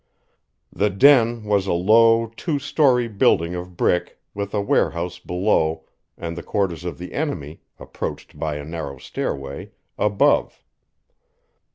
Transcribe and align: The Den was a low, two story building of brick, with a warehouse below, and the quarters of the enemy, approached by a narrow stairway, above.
The 0.73 0.89
Den 0.89 1.43
was 1.43 1.67
a 1.67 1.73
low, 1.73 2.25
two 2.35 2.57
story 2.57 3.07
building 3.07 3.53
of 3.53 3.77
brick, 3.77 4.17
with 4.33 4.51
a 4.55 4.59
warehouse 4.59 5.19
below, 5.19 5.85
and 6.17 6.35
the 6.35 6.41
quarters 6.41 6.83
of 6.85 6.97
the 6.97 7.13
enemy, 7.13 7.61
approached 7.77 8.39
by 8.39 8.55
a 8.55 8.65
narrow 8.65 8.97
stairway, 8.97 9.73
above. 9.99 10.63